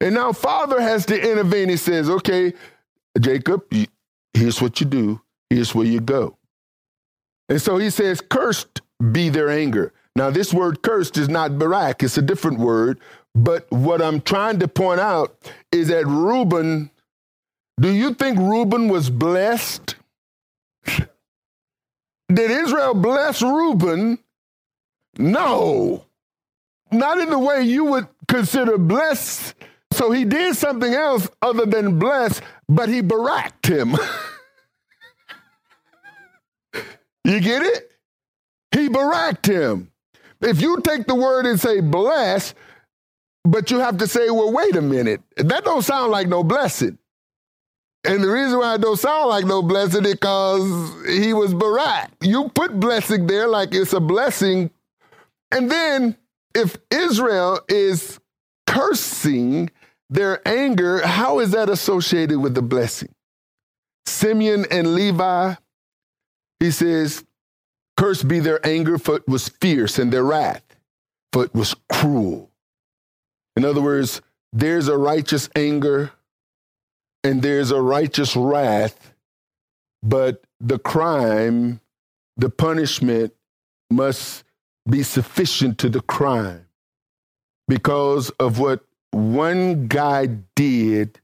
[0.00, 1.68] And now Father has to intervene.
[1.68, 2.54] He says, okay,
[3.20, 3.64] Jacob,
[4.34, 6.38] here's what you do here's where you go.
[7.48, 8.80] And so he says, Cursed
[9.12, 9.92] be their anger.
[10.16, 13.00] Now, this word cursed is not Barak, it's a different word.
[13.34, 15.36] But what I'm trying to point out
[15.70, 16.90] is that Reuben,
[17.80, 19.96] do you think Reuben was blessed?
[22.28, 24.18] Did Israel bless Reuben?
[25.18, 26.04] No,
[26.92, 29.54] not in the way you would consider blessed.
[29.92, 33.96] So he did something else other than bless, but he baracked him.
[37.24, 37.90] You get it?
[38.72, 39.92] He baracked him.
[40.40, 42.54] If you take the word and say bless,
[43.44, 45.20] but you have to say, well, wait a minute.
[45.36, 46.98] That don't sound like no blessing.
[48.04, 52.10] And the reason why it don't sound like no blessing is because he was barak.
[52.22, 54.70] You put blessing there like it's a blessing.
[55.50, 56.16] And then
[56.54, 58.18] if Israel is
[58.66, 59.70] cursing
[60.08, 63.14] their anger, how is that associated with the blessing?
[64.06, 65.54] Simeon and Levi
[66.60, 67.24] he says,
[67.96, 70.62] Cursed be their anger, for it was fierce, and their wrath,
[71.32, 72.50] for it was cruel.
[73.56, 74.22] In other words,
[74.52, 76.12] there's a righteous anger
[77.22, 79.14] and there's a righteous wrath,
[80.02, 81.80] but the crime,
[82.36, 83.34] the punishment
[83.90, 84.44] must
[84.88, 86.66] be sufficient to the crime
[87.68, 91.20] because of what one guy did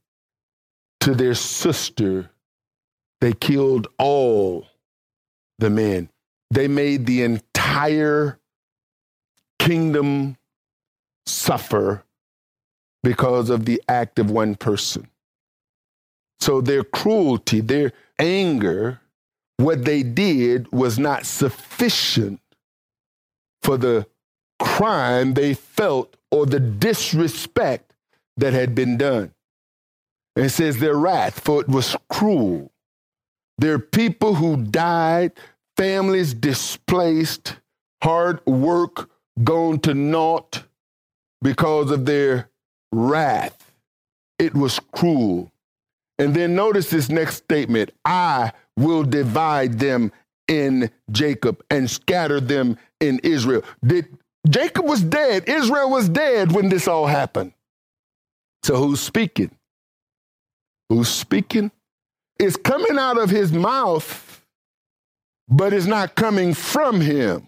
[1.01, 2.29] to their sister.
[3.21, 4.67] They killed all
[5.57, 6.09] the men.
[6.51, 8.39] They made the entire
[9.59, 10.37] kingdom
[11.25, 12.03] suffer
[13.03, 15.07] because of the act of one person.
[16.39, 19.01] So their cruelty, their anger,
[19.57, 22.39] what they did was not sufficient
[23.61, 24.07] for the
[24.59, 27.93] crime they felt or the disrespect
[28.37, 29.33] that had been done.
[30.35, 32.71] And it says their wrath, for it was cruel.
[33.57, 35.31] There are people who died,
[35.75, 37.55] families displaced,
[38.03, 39.09] hard work
[39.43, 40.63] gone to naught
[41.41, 42.49] because of their
[42.91, 43.71] wrath.
[44.37, 45.51] It was cruel.
[46.19, 50.11] And then notice this next statement I will divide them
[50.47, 53.63] in Jacob and scatter them in Israel.
[53.85, 54.17] Did,
[54.49, 57.53] Jacob was dead, Israel was dead when this all happened.
[58.63, 59.51] So who's speaking?
[60.89, 61.71] Who's speaking?
[62.39, 64.45] It's coming out of his mouth,
[65.49, 67.47] but it's not coming from him.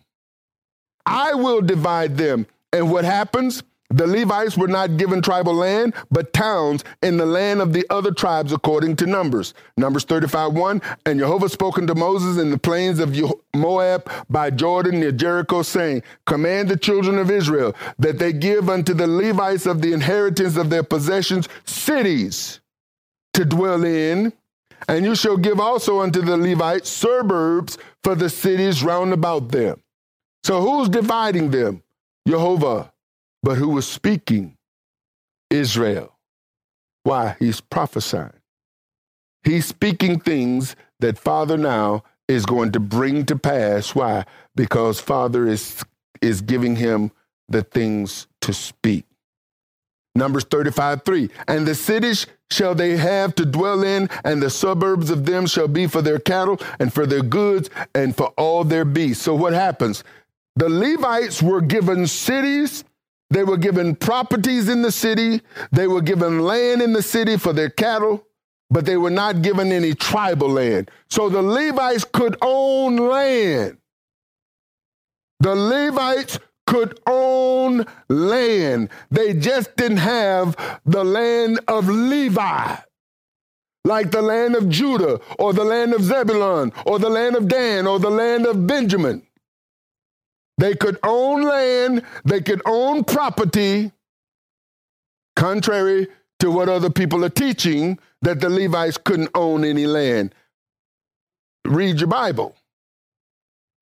[1.06, 2.48] I will divide them.
[2.72, 3.64] And what happens?
[3.92, 8.12] The Levites were not given tribal land, but towns in the land of the other
[8.12, 9.56] tribes according to Numbers.
[9.78, 10.82] Numbers 35 1.
[11.08, 13.16] And Jehovah spoken to Moses in the plains of
[13.56, 18.94] Moab by Jordan near Jericho, saying, Command the children of Israel that they give unto
[18.94, 22.60] the Levites of the inheritance of their possessions cities
[23.34, 24.34] to dwell in.
[24.88, 29.82] And you shall give also unto the Levites suburbs for the cities round about them.
[30.44, 31.84] So who's dividing them?
[32.28, 32.92] Jehovah
[33.44, 34.58] but who was speaking?
[35.50, 36.16] Israel.
[37.04, 37.36] Why?
[37.40, 38.34] He's prophesying.
[39.44, 43.96] He's speaking things that Father now is going to bring to pass.
[43.96, 44.26] Why?
[44.56, 45.84] Because Father is,
[46.22, 47.12] is giving him
[47.48, 49.06] the things to speak.
[50.16, 51.30] Numbers 35, 3.
[51.48, 55.68] And the cities shall they have to dwell in, and the suburbs of them shall
[55.68, 59.24] be for their cattle and for their goods and for all their beasts.
[59.24, 60.04] So what happens?
[60.56, 62.84] The Levites were given cities
[63.30, 67.54] they were given properties in the city, they were given land in the city for
[67.54, 68.26] their cattle,
[68.70, 70.90] but they were not given any tribal land.
[71.10, 73.78] So the Levites could own land.
[75.40, 78.90] The Levites could own land.
[79.10, 80.56] They just didn't have
[80.86, 82.76] the land of Levi,
[83.86, 87.88] like the land of Judah, or the land of Zebulun, or the land of Dan,
[87.88, 89.24] or the land of Benjamin.
[90.60, 93.94] They could own land, they could own property,
[95.38, 100.36] contrary to what other people are teaching, that the Levites couldn't own any land.
[101.66, 102.58] Read your Bible.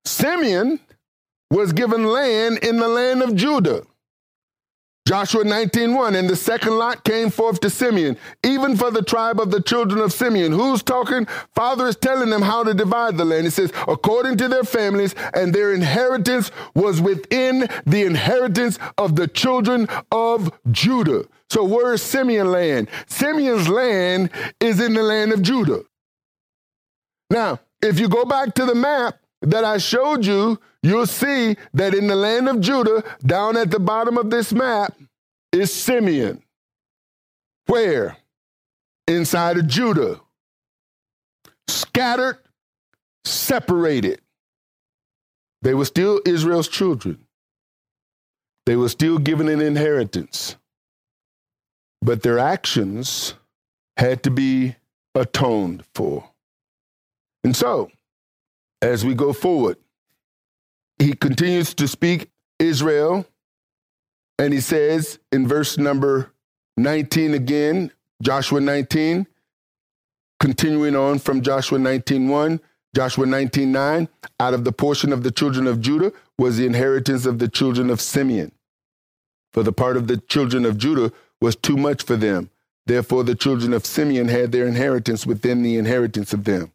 [0.05, 0.79] Simeon
[1.49, 3.81] was given land in the land of Judah.
[5.07, 9.51] Joshua 19:1 and the second lot came forth to Simeon even for the tribe of
[9.51, 10.51] the children of Simeon.
[10.51, 11.25] Who's talking?
[11.55, 13.45] Father is telling them how to divide the land.
[13.45, 19.29] He says according to their families and their inheritance was within the inheritance of the
[19.29, 21.23] children of Judah.
[21.49, 22.89] So where is Simeon land?
[23.05, 24.29] Simeon's land
[24.59, 25.83] is in the land of Judah.
[27.29, 31.93] Now if you go back to the map that I showed you, you'll see that
[31.93, 34.95] in the land of Judah, down at the bottom of this map,
[35.51, 36.43] is Simeon.
[37.67, 38.17] Where?
[39.07, 40.19] Inside of Judah.
[41.67, 42.39] Scattered,
[43.25, 44.21] separated.
[45.61, 47.25] They were still Israel's children.
[48.65, 50.55] They were still given an inheritance.
[52.01, 53.33] But their actions
[53.97, 54.75] had to be
[55.15, 56.29] atoned for.
[57.43, 57.89] And so,
[58.81, 59.77] as we go forward.
[60.99, 63.25] He continues to speak Israel,
[64.39, 66.31] and he says in verse number
[66.77, 69.27] 19 again, Joshua 19,
[70.39, 72.59] continuing on from Joshua 19:1,
[72.95, 74.07] Joshua 19:9,
[74.39, 77.89] out of the portion of the children of Judah was the inheritance of the children
[77.89, 78.51] of Simeon.
[79.53, 81.11] For the part of the children of Judah
[81.41, 82.49] was too much for them.
[82.85, 86.71] Therefore the children of Simeon had their inheritance within the inheritance of them.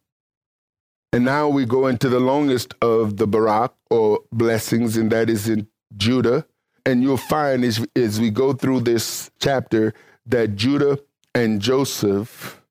[1.13, 5.49] And now we go into the longest of the Barak or blessings, and that is
[5.49, 6.47] in Judah.
[6.87, 9.93] And you'll find as, as we go through this chapter
[10.27, 10.99] that Judah
[11.35, 12.63] and Joseph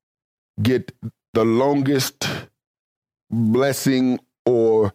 [0.60, 0.92] get
[1.34, 2.28] the longest
[3.30, 4.92] blessing or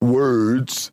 [0.00, 0.92] words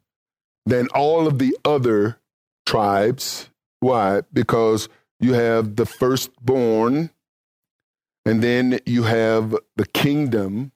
[0.66, 2.20] than all of the other
[2.66, 3.50] tribes.
[3.80, 4.22] Why?
[4.34, 7.12] Because you have the firstborn,
[8.26, 10.72] and then you have the kingdom,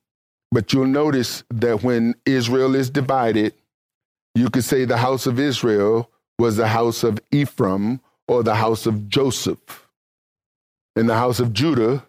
[0.51, 3.53] but you'll notice that when Israel is divided,
[4.35, 8.85] You could say the house of Israel was the house of Ephraim or the house
[8.85, 9.87] of Joseph.
[10.95, 12.05] And the house of Judah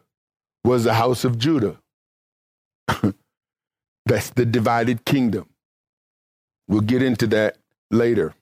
[0.65, 1.79] was the house of Judah.
[4.07, 5.49] That's the divided kingdom.
[6.69, 7.59] We'll get into that
[7.91, 8.35] later.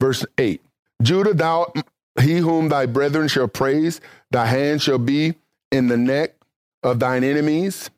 [0.00, 0.62] Verse 8
[1.02, 1.72] Judah, thou,
[2.20, 4.00] he whom thy brethren shall praise,
[4.30, 5.34] thy hand shall be
[5.72, 6.34] in the neck
[6.82, 7.90] of thine enemies,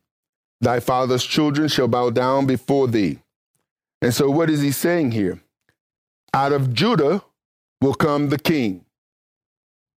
[0.65, 3.19] thy father's children shall bow down before thee.
[4.03, 5.41] And so, what is he saying here?
[6.33, 7.23] Out of Judah
[7.81, 8.85] will come the king.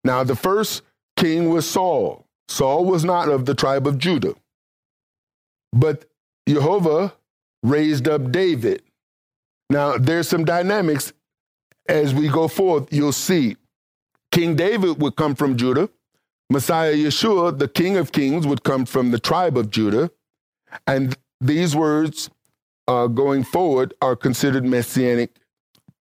[0.03, 0.83] Now, the first
[1.15, 2.25] king was Saul.
[2.47, 4.35] Saul was not of the tribe of Judah.
[5.73, 6.05] But
[6.47, 7.13] Jehovah
[7.63, 8.81] raised up David.
[9.69, 11.11] Now, there's some dynamics
[11.89, 12.91] as we go forth.
[12.93, 13.57] You'll see
[14.31, 15.89] King David would come from Judah.
[16.49, 20.09] Messiah Yeshua, the King of Kings, would come from the tribe of Judah.
[20.85, 22.29] And these words
[22.87, 25.37] uh, going forward are considered messianic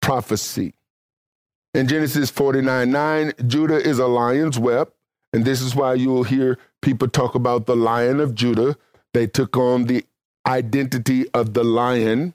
[0.01, 0.75] prophecy.
[1.75, 4.95] In Genesis 49 9, Judah is a lion's whelp.
[5.33, 8.77] And this is why you will hear people talk about the lion of Judah.
[9.12, 10.05] They took on the
[10.47, 12.35] identity of the lion.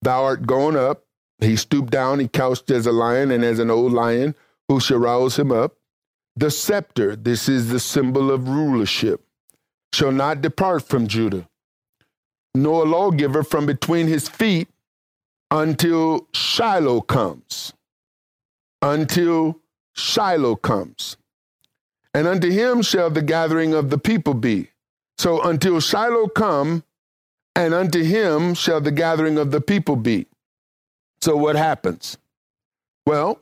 [0.00, 1.04] Thou art gone up.
[1.40, 4.34] He stooped down, he couched as a lion and as an old lion
[4.68, 5.76] who shall rouse him up.
[6.34, 9.24] The scepter, this is the symbol of rulership,
[9.92, 11.48] shall not depart from Judah,
[12.54, 14.68] nor a lawgiver from between his feet
[15.50, 17.72] until Shiloh comes.
[18.82, 19.58] Until
[19.94, 21.16] Shiloh comes.
[22.14, 24.70] And unto him shall the gathering of the people be.
[25.18, 26.84] So until Shiloh come,
[27.56, 30.26] and unto him shall the gathering of the people be.
[31.20, 32.16] So what happens?
[33.04, 33.38] Well,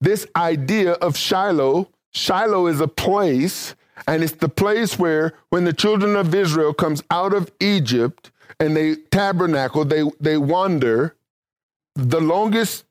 [0.00, 5.72] this idea of Shiloh, Shiloh is a place, and it's the place where when the
[5.72, 8.30] children of Israel comes out of Egypt
[8.60, 11.16] and they tabernacle, they they wander,
[11.94, 12.84] the longest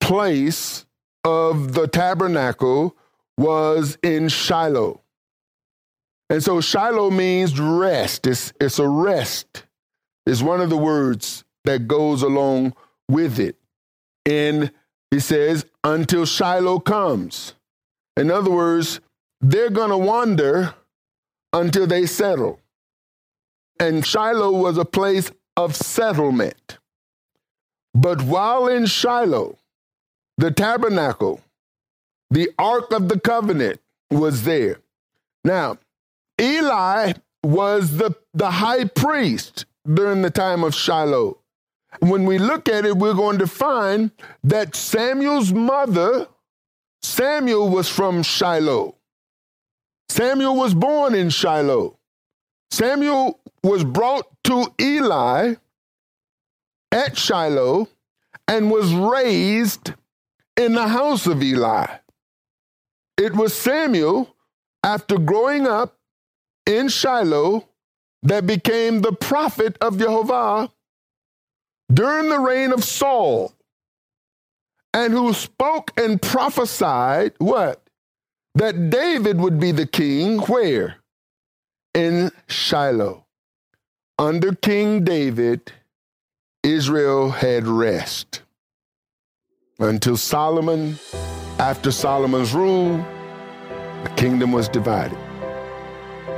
[0.00, 0.86] place
[1.24, 2.96] of the tabernacle
[3.36, 5.02] was in Shiloh.
[6.30, 8.26] And so Shiloh means rest.
[8.26, 9.64] It's, it's a rest
[10.26, 12.74] is one of the words that goes along
[13.08, 13.56] with it.
[14.26, 14.70] And
[15.10, 17.54] he says, until Shiloh comes.
[18.16, 19.00] In other words,
[19.40, 20.74] they're going to wander
[21.52, 22.60] until they settle.
[23.80, 26.78] And Shiloh was a place of settlement.
[27.94, 29.58] But while in Shiloh,
[30.36, 31.40] the tabernacle,
[32.30, 33.80] the Ark of the Covenant
[34.10, 34.80] was there.
[35.44, 35.78] Now,
[36.40, 41.38] Eli was the, the high priest during the time of Shiloh.
[42.00, 44.10] When we look at it, we're going to find
[44.44, 46.28] that Samuel's mother,
[47.02, 48.97] Samuel was from Shiloh.
[50.08, 51.98] Samuel was born in Shiloh.
[52.70, 55.54] Samuel was brought to Eli
[56.92, 57.88] at Shiloh
[58.46, 59.92] and was raised
[60.56, 61.86] in the house of Eli.
[63.16, 64.34] It was Samuel,
[64.82, 65.96] after growing up
[66.66, 67.68] in Shiloh,
[68.22, 70.70] that became the prophet of Jehovah
[71.92, 73.52] during the reign of Saul,
[74.92, 77.87] and who spoke and prophesied what?
[78.58, 80.96] That David would be the king where?
[81.94, 83.24] In Shiloh.
[84.18, 85.70] Under King David,
[86.64, 88.42] Israel had rest.
[89.78, 90.98] Until Solomon,
[91.60, 92.96] after Solomon's rule,
[94.02, 95.18] the kingdom was divided.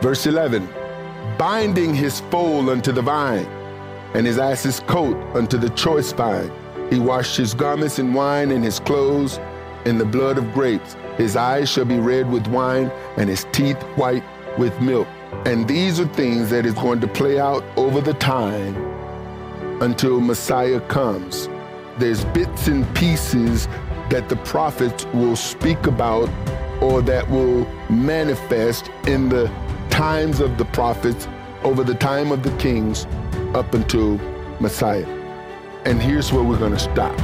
[0.03, 0.69] Verse 11
[1.39, 3.47] binding his foal unto the vine,
[4.13, 6.53] and his ass's coat unto the choice vine.
[6.91, 9.41] He washed his garments in wine, and his clothes
[9.87, 10.97] in the blood of grapes.
[11.21, 14.25] His eyes shall be red with wine, and his teeth white
[14.57, 15.07] with milk.
[15.45, 18.75] And these are things that is going to play out over the time
[19.83, 21.47] until Messiah comes.
[21.99, 23.67] There's bits and pieces
[24.09, 26.31] that the prophets will speak about
[26.81, 29.53] or that will manifest in the
[29.91, 31.29] times of the prophets,
[31.65, 33.05] over the time of the kings,
[33.53, 34.17] up until
[34.59, 35.05] Messiah.
[35.85, 37.15] And here's where we're going to stop.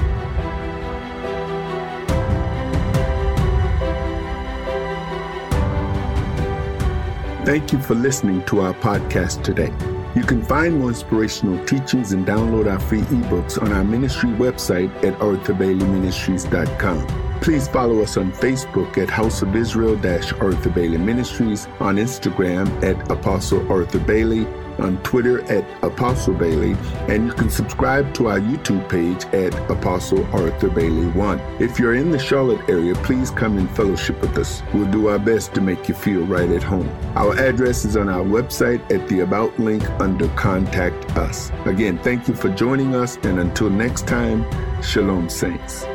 [7.47, 9.73] Thank you for listening to our podcast today.
[10.17, 14.93] You can find more inspirational teachings and download our free ebooks on our ministry website
[15.05, 17.07] at arthurbaileyministries.com.
[17.41, 23.09] Please follow us on Facebook at House of Israel Arthur Bailey Ministries, on Instagram at
[23.13, 24.45] Apostle Arthur Bailey,
[24.79, 26.77] on Twitter at Apostle Bailey,
[27.09, 31.41] and you can subscribe to our YouTube page at Apostle Arthur Bailey 1.
[31.61, 34.62] If you're in the Charlotte area, please come and fellowship with us.
[34.72, 36.89] We'll do our best to make you feel right at home.
[37.16, 41.51] Our address is on our website at the About link under Contact Us.
[41.64, 44.45] Again, thank you for joining us, and until next time,
[44.83, 45.87] Shalom, Saints.